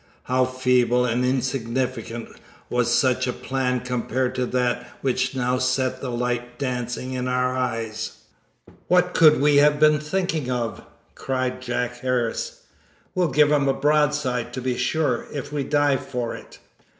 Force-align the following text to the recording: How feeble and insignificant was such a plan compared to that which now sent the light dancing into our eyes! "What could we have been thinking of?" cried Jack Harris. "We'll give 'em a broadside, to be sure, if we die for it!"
How 0.23 0.45
feeble 0.45 1.05
and 1.05 1.23
insignificant 1.23 2.27
was 2.71 2.91
such 2.91 3.27
a 3.27 3.31
plan 3.33 3.81
compared 3.81 4.33
to 4.33 4.47
that 4.47 4.97
which 5.01 5.35
now 5.35 5.59
sent 5.59 6.01
the 6.01 6.09
light 6.09 6.57
dancing 6.57 7.13
into 7.13 7.29
our 7.29 7.55
eyes! 7.55 8.13
"What 8.87 9.13
could 9.13 9.39
we 9.39 9.57
have 9.57 9.79
been 9.79 9.99
thinking 9.99 10.49
of?" 10.49 10.81
cried 11.13 11.61
Jack 11.61 11.99
Harris. 11.99 12.61
"We'll 13.13 13.27
give 13.27 13.51
'em 13.51 13.67
a 13.67 13.75
broadside, 13.75 14.53
to 14.53 14.59
be 14.61 14.75
sure, 14.75 15.27
if 15.31 15.53
we 15.53 15.63
die 15.63 15.97
for 15.97 16.33
it!" 16.33 16.57